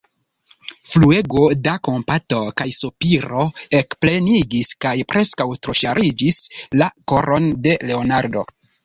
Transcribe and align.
Fluego 0.91 1.41
da 1.65 1.73
kompato 1.87 2.39
kaj 2.61 2.65
sopiro 2.77 3.43
ekplenigis 3.81 4.71
kaj 4.87 4.95
preskaŭ 5.13 5.47
troŝarĝis 5.67 6.41
la 6.83 6.89
koron 7.13 7.47
de 7.69 7.77
Leonardo. 7.93 8.45